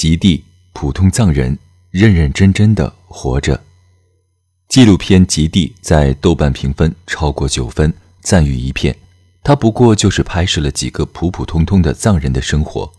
[0.00, 1.58] 极地普通藏人
[1.90, 3.54] 认认真真的活着》。
[4.66, 7.92] 纪录片《极地》在豆瓣评分超过九分，
[8.22, 8.96] 赞誉一片。
[9.42, 12.86] 它不过就是拍摄了几个普普通通的藏人的生活。《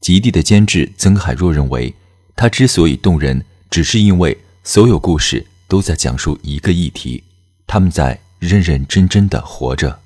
[0.00, 1.94] 极地》的监制曾海若认为，
[2.34, 7.22] 它之所以动人，只是因为所有故事都在讲述一个议题：
[7.68, 10.00] 他们在认认真真的活着。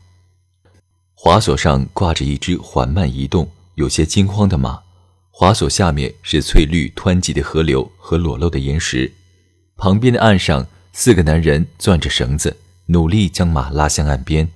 [1.15, 3.48] 滑索上挂着一只缓慢移动。
[3.77, 4.81] 有些惊慌的马，
[5.39, 9.12] 滑索下面是翠绿湍急的河流和裸露的岩石，
[9.77, 12.56] 旁边的岸上，四个男人攥着绳子，
[12.87, 14.48] 努力将马拉向岸边。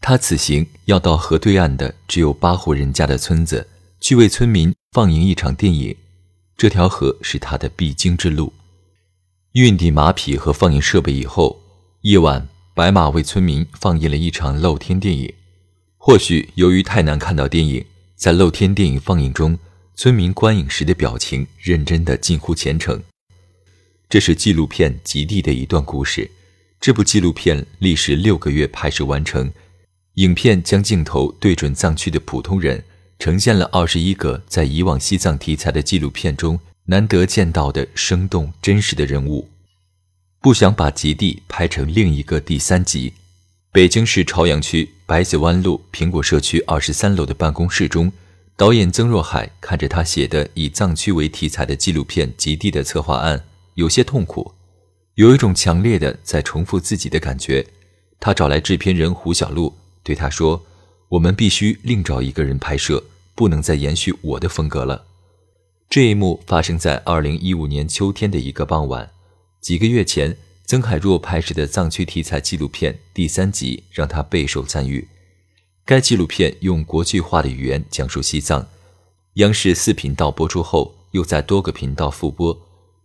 [0.00, 3.68] 他此行要到河对岸的只有八户人家的村子，
[4.00, 5.94] 去为村民放映一场电影。
[6.56, 8.50] 这条河是他的必经之路。
[9.52, 11.60] 运抵马匹和放映设备以后，
[12.00, 15.30] 夜晚，白马为村民放映了一场露天电影。
[15.98, 17.84] 或许由于太难看到电影。
[18.16, 19.58] 在露天电影放映中，
[19.96, 23.00] 村民观影时的表情认真的近乎虔诚。
[24.08, 26.30] 这是纪录片《极地》的一段故事。
[26.80, 29.50] 这部纪录片历时六个月拍摄完成，
[30.14, 32.84] 影片将镜头对准藏区的普通人，
[33.18, 39.48] 呈现了二十一个在以往西藏题材的纪录片中难得见到的生动真实的人物。
[40.40, 43.14] 不想把《极地》拍成另一个第三集。
[43.72, 48.12] 北京市朝阳区百子湾路苹果社区二十三楼的办公室中，
[48.56, 54.52] 导演曾若海看着他写的以藏区为题材的纪录片《极地》的策划案，有些痛苦，
[55.16, 57.66] 有一种强烈的在重复自己的感觉。
[58.20, 60.64] 他找来制片人胡小璐，对他说
[61.10, 63.02] ：“我们必须另找一个人拍摄，
[63.34, 65.04] 不能再延续我的风格了。”
[65.90, 69.10] 这一幕发生在二零一五年秋天的一个傍晚，
[69.60, 70.36] 几个月前。
[70.66, 75.06] 曾海若拍摄的藏区题材纪录片第三集让他备受赞誉。
[75.86, 78.66] 该纪录片用国际化的语言讲述西藏，
[79.34, 82.58] 央视四频道播出后又在多个频道复播，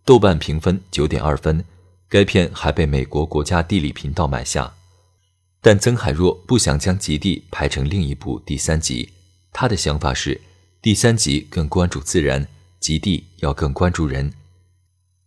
[0.05, 1.65] 豆瓣评分九点二分。
[2.07, 4.73] 该片还被美国国家地理频道买下。
[5.61, 9.09] 但曾海若不想将《极地》拍成另一部第三集，
[9.51, 10.39] 他的想法是，
[10.81, 12.45] 第三集更关注自然，
[12.79, 14.31] 《极地》要更关注人。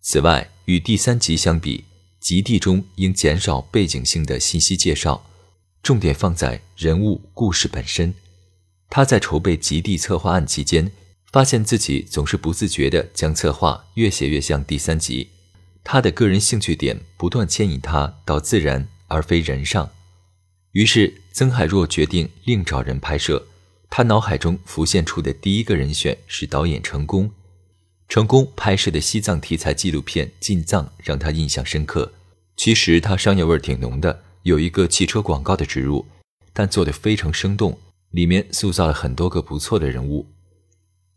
[0.00, 1.84] 此外，与第三集相比，
[2.18, 5.26] 极地中应减少背景性的信息介绍，
[5.82, 8.14] 重点放在人物故事本身。
[8.88, 10.92] 他在筹备极地策划案期间，
[11.32, 15.28] 发现自己总是不自觉地将策划越写越像第三集。
[15.82, 19.90] 他的个人兴趣点不断牵引他到自然而非人上。
[20.70, 23.48] 于是曾海若决定另找人拍摄。
[23.90, 27.30] 他脑海中浮现出的第一个人选是导演成功。
[28.08, 32.12] 成功拍摄的西藏题材纪录片《进藏》让他印象深刻。
[32.56, 36.04] 其实他商业味儿挺浓的，有一个汽车广告的植入，
[36.52, 37.78] 但做得非常生动，
[38.10, 40.26] 里面塑造了很多个不错的人物。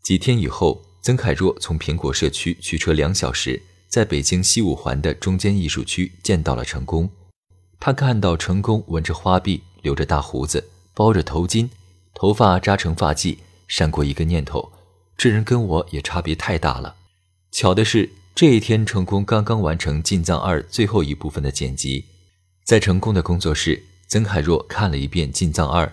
[0.02, 7.10] 几天以后，曾凯若从苹果社区驱车两小时，在北京西五环的中间艺术区见到了成功。
[7.80, 11.68] 他看到成功纹着花臂，留着大胡子，包着头巾，
[12.14, 14.72] 头发扎成发髻，闪过一个念头。
[15.16, 16.94] 这人跟我也差别太大了。
[17.50, 22.04] 巧的是，这一天成功刚刚完成《进藏二》最后一部分的剪辑，
[22.66, 25.86] 在成功的工作室，曾海若看了一遍《进藏二》。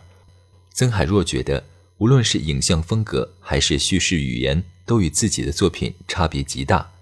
[0.73, 1.63] 曾海若觉得，
[1.99, 6.93] 无论是影像风格还是叙事语言，都与自己的作品差别极大。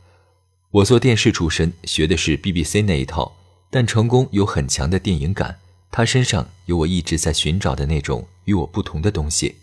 [0.71, 3.37] 我做电视出身，学的是 BBC 那一套，
[3.69, 9.55] 但成功有很强的电影感，他身上有我一直在寻找的那种与我不同的东西。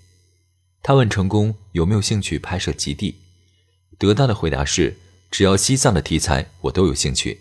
[0.82, 3.16] 他问成功有没有兴趣拍摄极地，
[3.98, 4.96] 得到的回答是：
[5.30, 7.40] 只要西藏的题材，我都有兴趣。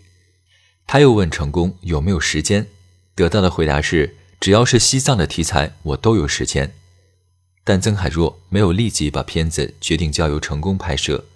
[0.88, 2.66] 他又问成功有没有时间，
[3.14, 6.74] 得到的回答是：只要是西藏的题材，我都有时间。
[7.62, 11.26] 但曾海若没有立即把片子决定交由成功拍摄，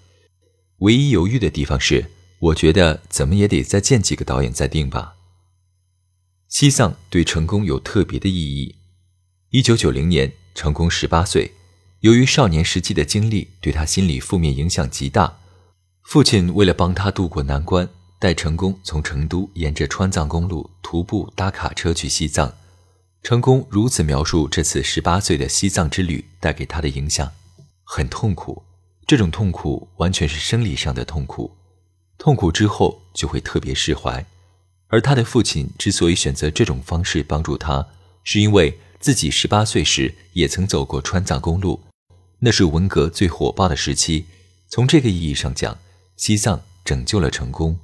[0.78, 2.06] 唯一犹豫的地方是：
[2.38, 5.16] 我觉得怎么也得再见几个导演再定吧。
[6.48, 8.76] 西藏对成功有特别的意义。
[9.50, 11.52] 一九九零年，成功十八岁。
[12.00, 15.40] 由于少年时期的经历对他心理负面影响极大，
[16.02, 17.90] 父亲为了帮他渡过难关，
[18.22, 22.54] 带成功从成都沿着川藏公路徒步搭卡车去西藏。
[23.20, 27.32] 成功如此描述这次十八岁的西藏之旅带给他的影响：
[27.82, 28.62] 很痛苦，
[29.08, 31.56] 这种痛苦完全是生理上的痛苦，
[32.16, 34.24] 痛苦之后就会特别释怀。
[34.86, 37.84] 而他的父亲之所以选择这种方式帮助他，
[38.22, 41.80] 是因为自己十八岁时也曾走过川藏公路，
[42.38, 44.26] 那是文革最火爆的时期。
[44.69, 45.76] 从这个意义上讲，
[46.16, 47.76] 西藏拯救了成功。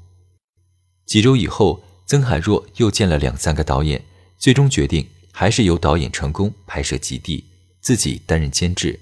[1.09, 4.05] 几周以后，曾海若又见了两三个导演，
[4.39, 7.39] 最终决定还是由导演成功拍摄《极地》，
[7.81, 9.01] 自己担任监制。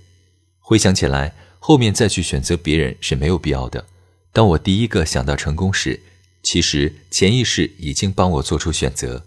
[0.60, 3.88] 回想起来，后面再去选择别人是没有必要的。
[4.32, 6.00] 当我第一个想到成功时，
[6.44, 9.26] 其实潜意识已经帮我做出选择。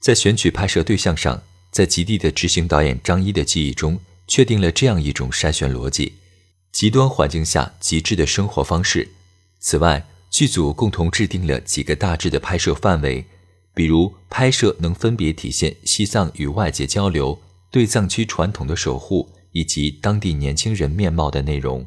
[0.00, 6.16] 在选取拍摄对象上，在《极地》的执行导演张一的记忆中，确定了这样一种筛选逻辑：
[6.70, 9.08] 极端环境下极致的生活方式。
[9.58, 13.26] 此外，剧组共同制定了几个大致的拍摄范围，
[13.74, 17.38] 比如拍摄能分别体现西藏与外界交流、
[17.70, 21.86] 对藏区传统的守护以及当地年轻人面貌的内容。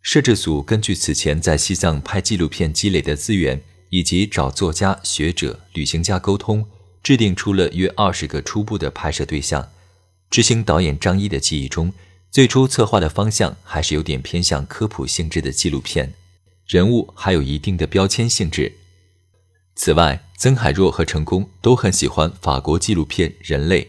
[0.00, 6.66] 摄制组根据此前在西藏拍纪录片积累的资源，以及找作家、学者、旅行家沟通，
[7.02, 9.68] 制定出了约二十个初步的拍摄对象。
[10.30, 11.92] 执行导演张一的记忆中，
[12.30, 16.14] 最初策划的方向还是有点偏向科普性质的纪录片。
[16.66, 18.72] 人物还有一定的标签性质。
[19.76, 23.82] 此外，曾海若和成功都很喜欢法国纪录片《人类》，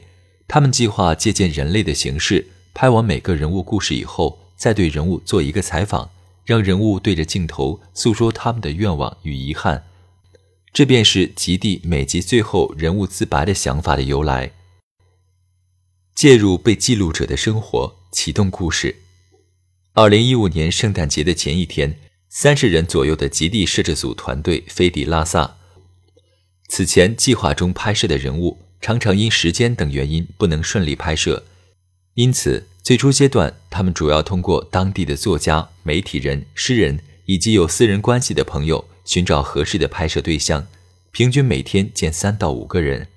[0.47, 6.09] 他们计划借鉴人类的形式，拍完每个人物故事以后，再对人物做一个采访，
[6.43, 9.85] 让人物对着镜头诉说他们的愿望与遗憾。
[10.73, 14.51] 这便是极地每集最后人物自白的想法的由来。
[16.13, 18.95] 介入被记录者的生活，启动故事。
[19.93, 21.99] 二零一五年圣诞节的前一天。
[22.37, 25.55] 三十人左右的极地摄制组团队飞抵拉萨。
[26.67, 31.45] 此前计划中拍摄的人物常常因时间等原因不能顺利拍摄，
[32.15, 40.67] 因此最初阶段他们主要通过当地的作家、媒体人、诗人以及有私人关系的朋友寻找合适的拍摄对象，
[41.11, 43.07] 平均每天见三到五个人。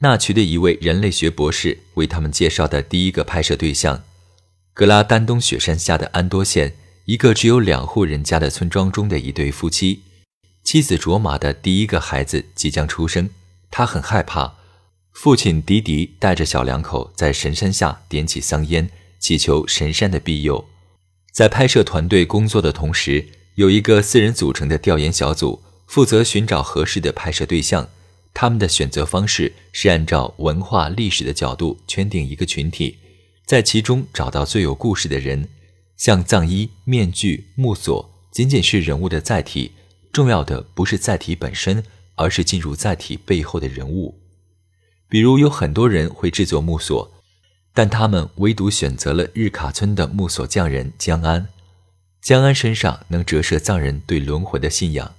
[0.00, 4.02] 纳曲的一位人类学博士为他们介绍的第一个拍摄对象——
[4.74, 6.74] 格拉丹东雪山下的安多县。
[7.06, 10.02] 一个只有两户人家的村庄中的一对夫妻，
[10.64, 13.30] 妻子卓玛的第一个孩子即将出生，
[13.70, 14.56] 他很害怕。
[15.12, 20.66] 父亲迪迪带着小两口在神山下点起桑烟，祈求神山的庇佑。
[21.30, 27.88] 在拍摄团队工作的同时，有一个四人组成的调研小组，负责寻找合适的拍摄对象。
[28.34, 32.98] 他们的选择方式是按照文化历史的角度圈定一个群体，
[33.46, 35.48] 在其中找到最有故事的人。
[35.96, 39.72] 像藏衣、面具、木锁，仅仅是人物的载体。
[40.12, 41.84] 重要的不是载体本身，
[42.14, 44.18] 而是进入载体背后的人物。
[45.08, 47.12] 比如，有很多人会制作木锁，
[47.74, 51.48] 但他们唯独选择了日喀村的木锁匠人江安。
[52.22, 55.14] 江安身上能折射藏人对轮回的信仰。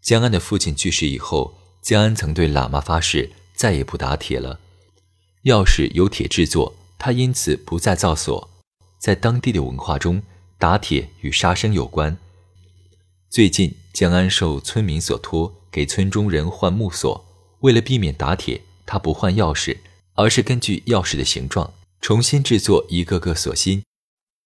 [0.00, 4.58] 江安的父亲去世以后，江安曾对喇嘛发誓再也不打铁了。
[5.44, 8.49] 钥匙由铁制作，他因此不再造锁。
[9.00, 10.22] 在当地的文化中，
[10.58, 12.18] 打铁与杀生有关。
[13.30, 17.24] 最近，江安受村民所托，给村中人换木锁。
[17.60, 19.78] 为了避免打铁，他不换钥匙，
[20.16, 23.82] 而是根据钥匙的形状重新制作一个个锁芯。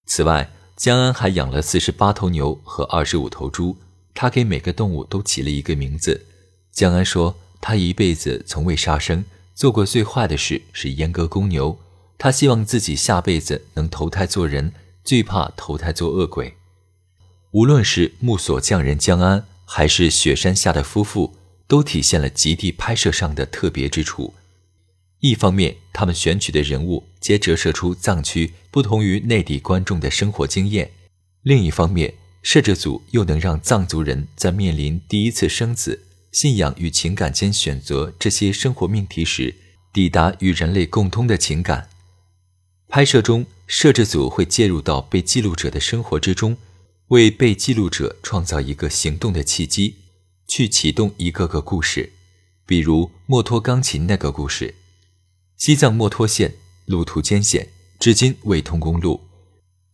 [0.06, 3.76] 此外，江安还养了四十八头牛和二十五头猪，
[4.14, 6.26] 他给每个动物都起了一个名字。
[6.70, 11.76] 江安说，他一辈子从未杀生，做过最坏的事是阉割公牛。
[12.18, 16.54] 他希望自己下辈子能投胎做人，最怕投胎做恶鬼。
[17.50, 24.34] 无论是木锁匠人江安，还是雪山下的夫妇，都体现了极地拍摄上的特别之处。
[25.20, 30.88] 一方面，他们选取的人物皆折射出藏区不同于内地观众的生活经验；
[31.42, 36.02] 另一方面，摄制组又能让藏族人在面临第一次生子、
[36.32, 39.54] 信仰与情感间选择这些生活命题时，
[39.92, 41.88] 抵达与人类共通的情感。
[42.88, 46.56] 拍摄中，摄制组会介入到被记录者的生活之中，
[47.08, 49.96] 为被记录者创造一个行动的契机，
[50.46, 52.12] 去启动一个个故事。
[52.67, 54.76] 比如墨脱钢琴那个故事。
[55.56, 56.55] 西藏墨脱县
[56.86, 59.22] 路途艰险，至今未通公路。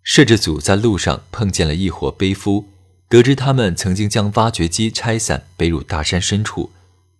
[0.02, 2.68] 摄制组在路上碰见了一伙背夫，
[3.08, 6.70] 得知他们曾经将挖掘机拆散背入大山深处。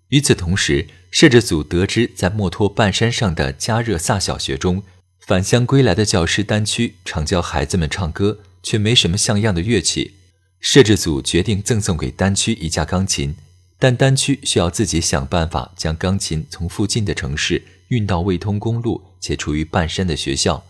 [0.09, 4.83] 与此同时，摄制组得知在墨脱半山上的加热萨小学中。
[5.31, 10.15] 返乡归来的教师丹区常教孩子们唱歌，却没什么像样的乐器。
[10.59, 13.37] 摄制组决定赠送给丹区一架钢琴，
[13.79, 20.65] 但丹区需要自己想办法将钢琴从附近的城市运到未通公路且处于半山的学校。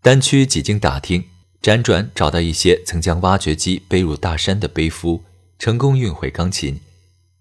[0.00, 1.26] 丹区几经打听，
[1.60, 5.24] 辗转找到一些曾将挖掘机背入大山的背夫，
[5.58, 6.80] 成功运回钢琴。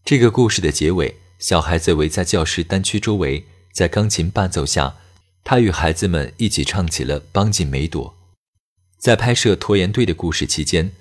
[0.03, 4.97] 这个故事的结尾，小孩子围在教室单区周围，在钢琴伴奏下，
[5.51, 8.05] 他与孩子们一起唱起了《邦进梅朵》。
[8.99, 10.91] 在拍摄驼岩队的故事期间，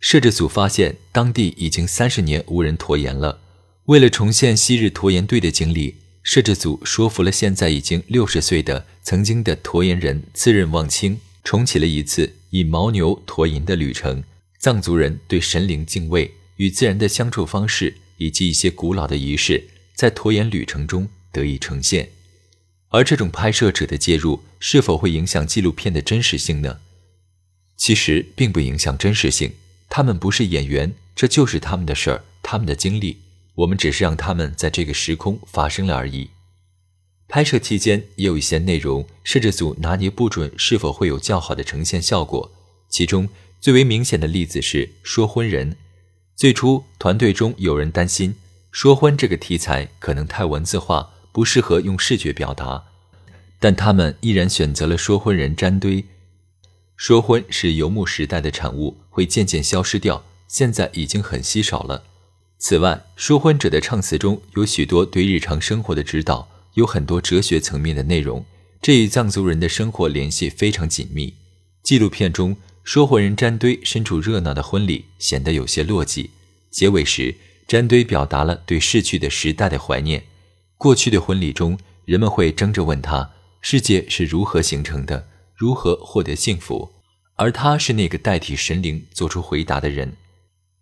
[0.00, 3.38] 摄制组发现当地已经三十年无人驼岩了。
[3.84, 14.24] 为了重现昔日驼岩队的经历，摄制组说服了现在已经六十岁的曾经的驼岩人自任望清，重启了一次以牦牛驼银的旅程。
[14.58, 22.08] 藏族人对神灵敬畏、与自然的相处方式以及一些古老的仪式，在驼岩旅程中得以呈现。
[22.90, 26.80] 而这种拍摄者的介入，是否会影响纪录片的真实性呢？
[27.76, 29.52] 其实并不影响真实性，
[29.88, 33.18] 他们不是演员，这就是他们的事儿，他们的经历，
[33.56, 36.30] 我们只是让他们在这个时空发生了而已。
[37.28, 42.50] 拍摄期间也有一些内容，摄制组拿捏不准是否会有较好的呈现效果。
[42.88, 43.28] 其中
[43.60, 45.76] 最为明显的例子是说婚人。
[46.34, 48.36] 最初团队中有人担心
[48.70, 52.82] 说婚这个题材可能太文字化，不适合用视觉表达，
[53.60, 56.04] 但他们依然选择了说婚人粘堆。
[56.96, 62.02] 说婚是游牧时代的产物，会渐渐消失掉，现在已经很稀少了。
[62.58, 68.44] 此外，说婚者的唱词中有许多对日常生活的指导，有很多哲学层面的内容，
[68.82, 71.34] 这与藏族人的生活联系非常紧密。
[71.84, 76.30] 纪录片中，说婚人粘堆身处热闹的婚礼，显得有些落寂。
[76.72, 77.36] 结尾时，
[77.68, 80.24] 粘堆表达了对逝去的时代的怀念。
[80.78, 85.26] 过去的婚礼中，人们会争着问他：世界是如何形成的？
[85.56, 86.92] 如何获得幸福？
[87.34, 90.16] 而他是那个代替神灵做出回答的人。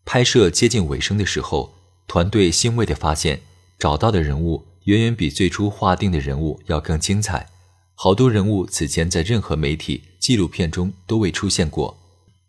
[0.04, 1.74] 拍摄接近尾声的时候，
[2.06, 3.40] 团队欣慰地发现，
[3.78, 7.48] 找到的人物远远比最初划定的人物要更精彩。
[7.94, 11.96] 好多人物此前在任何媒体纪录片中都未出现过，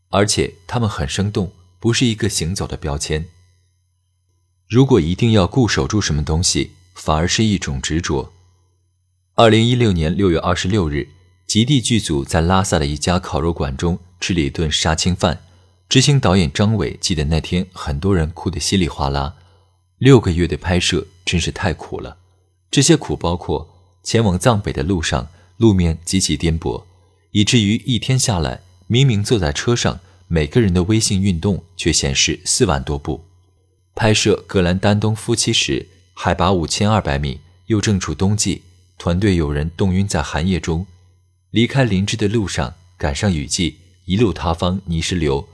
[0.10, 3.26] 而且他们很生动，不是一个行走的标签。
[4.68, 8.34] 如果一定要固守住什么东西，反而是一种执着。
[9.36, 11.10] 二零一六年六月二十六日。
[11.48, 15.44] 极地剧组在拉萨的一家烤肉馆中吃了一顿杀青饭。
[15.88, 19.36] 执行导演张伟记得那天很多人哭得稀里哗啦。
[19.98, 22.18] 六个月的拍摄真是太苦了。
[22.70, 23.74] 这些苦包括
[24.04, 26.84] 前往藏北的路上，路面极其颠簸，
[27.32, 33.24] 以至于一天下来，明明坐在车上，每个人的微信运动却显示四万多步。
[33.96, 35.88] 拍摄格兰丹东夫妻时，
[36.20, 38.64] 海拔五千二百米，又正处冬季，
[38.98, 40.88] 团队有人冻晕在寒夜中。
[41.52, 45.48] 离开林芝的路上，赶上雨季，一路塌方泥石流。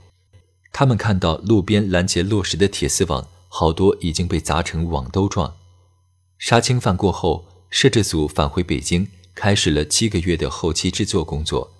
[0.72, 5.54] 他们看到路边拦截落石的铁丝网，好多已经被砸成网兜状。
[6.38, 11.74] 杀青饭过后，摄制组返回北京，开始了七个月的后期制作工作。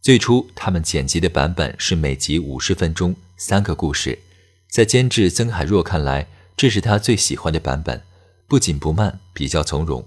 [0.00, 4.20] 最初，他们剪辑的版本是每集五十分钟，三个故事。
[4.70, 8.00] 在监制曾海若看来，这是他最喜欢的版本，
[8.48, 10.04] 不紧不慢，比较从容。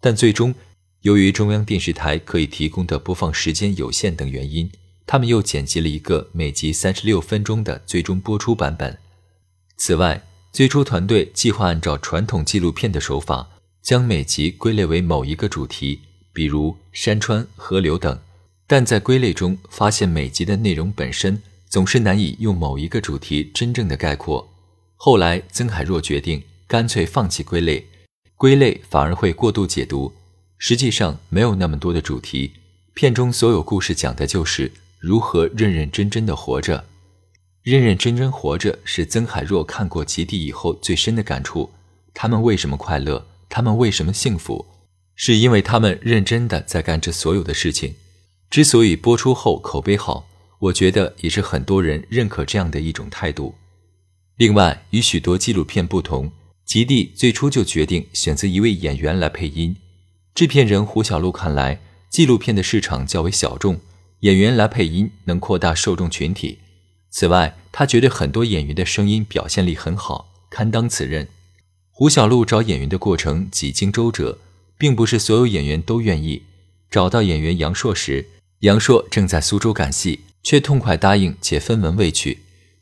[0.00, 0.54] 但最终。
[1.02, 4.70] 由于中央电视台可以提供的播放时间有限等原因，
[5.06, 8.98] 他们又剪辑了一个每集三十六分钟的最终播出版本。
[9.78, 10.22] 此外，
[10.52, 13.48] 最初团队计划按照传统纪录片的手法，
[13.80, 16.00] 将每集归类为某一个主题，
[16.34, 18.20] 比如山川、河流等。
[18.66, 24.46] 但在归类中发现，每集的内容本身总是难以用某一个主题真正的概括。
[24.96, 27.84] 后来，曾海若决定干脆放弃归类，
[28.36, 30.12] 归类反而会过度解读。
[30.56, 32.52] 实际上没有那么多的主题，
[32.94, 36.84] 片中所有故事讲的就是如何认认真真的活着。
[37.64, 41.72] 认认真真活着是曾海若看过《极地》以后最深的感触。
[42.14, 43.26] 他们为什么快乐？
[43.48, 44.64] 他们为什么幸福？
[45.16, 47.96] 是因为他们认真的在干这所有的事情。
[48.48, 50.28] 之所以播出后口碑好，
[50.60, 53.56] 我觉得也是很多人认可这样的一种态度。
[54.36, 56.26] 另外，与许多纪录片不同，
[56.70, 59.74] 《极地》最初就决定选择一位演员来配音。
[60.36, 63.80] 制片人胡小璐看来，纪录片的市场较为小众，
[64.20, 66.58] 演员来配音能扩大受众群体。
[67.10, 71.26] 此外，他觉得很多演员的声音表现力很好，堪当此任。
[71.90, 74.38] 胡小璐找演员的过程几经周折，
[74.78, 76.44] 并不是所有演员都愿意。
[76.88, 78.26] 找到演员杨烁时，
[78.60, 82.38] 杨烁正在苏州赶戏，却痛快答应且分文未取。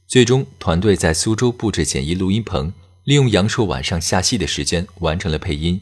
[0.06, 2.74] 最终，团队在苏州布置简易录音棚，
[3.08, 5.80] 利用杨烁晚上下戏的时间完成了配音。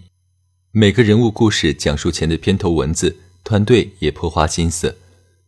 [0.70, 4.96] 每个人物故事讲述前的片头文字，团队也颇花心思。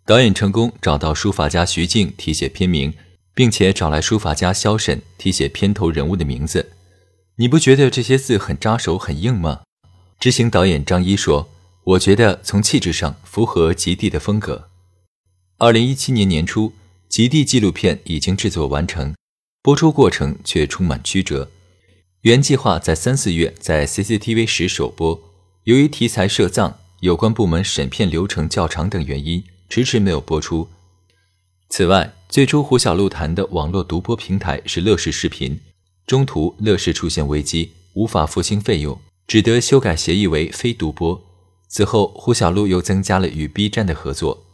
[0.05, 2.93] 导演成功找到书法家徐静题写片名，
[3.33, 6.73] 并且找来书法家萧沈题写片头人物的名字。
[7.37, 9.61] 你不觉得这些字很扎手、很硬吗？
[10.19, 11.49] 执行导演张一说
[11.95, 14.69] ：“我觉得从气质上符合极地的风格。”
[15.59, 16.71] 二零一七年年初，
[17.09, 19.15] 《极地》纪录片已经制作完成，
[19.63, 21.49] 播出过程却充满曲折。
[22.29, 25.19] 原计划在三四月在 CCTV 十首播，
[25.65, 30.69] 由于题材涉藏、有关部门审片流程较长等原因，迟迟没有播出。
[31.71, 35.59] 此外，最初胡小璐谈的网络独播平台是乐视视频，
[36.07, 41.19] 中途乐视出现危机，无法付清费用，只得修改协议为非独播。
[41.69, 44.45] 此后，胡小璐又增加了与 B 站的合作。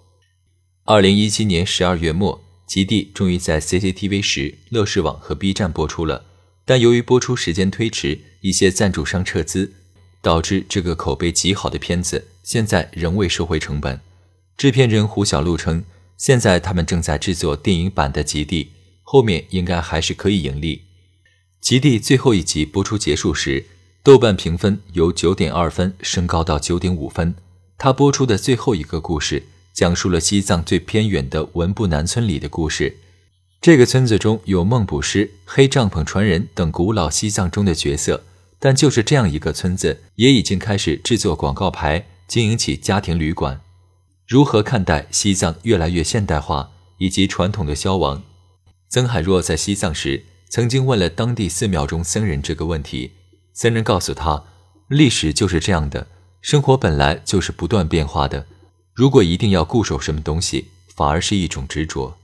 [0.84, 2.36] 二零一七年十二月末，
[2.68, 6.24] 《极地》终于在 CCTV 十、乐视网和 B 站播出了，
[6.64, 9.72] 但由于播出时间推迟，一些赞助商撤资，
[10.22, 14.00] 导致这个口碑极好的片子现在仍未收回成本。
[14.56, 15.84] 制片人胡小璐称。
[16.16, 18.64] 现在他们正在制作电影版的《极地》，
[19.02, 20.76] 后面应该还是可以盈利。
[21.60, 23.66] 《极地》最后一集播出结束时，
[24.04, 27.34] 豆瓣评分由九点二分升高到九点五分。
[27.76, 29.42] 他播出的最后一个故事，
[29.72, 32.96] 讲述了西藏最偏远的文布南村里的故事。
[33.64, 38.22] 这个村子中有孟捕师、黑帐篷传人等古老西藏中的角色，
[38.58, 43.62] 但就是这样一个村子，也已经开始制作广告牌，经营起家庭旅馆。
[44.28, 48.22] 如何看待西藏越来越现代化以及传统的消亡？
[48.90, 53.12] 曾海若在西藏时曾经问了当地寺庙中僧人这个问题，
[53.54, 54.44] 僧人告诉他
[54.88, 56.08] ：“历史就是这样的，
[56.42, 58.44] 生活本来就是不断变化的。
[58.92, 62.18] 如果一定要固守什么东西，反而是一种执着。”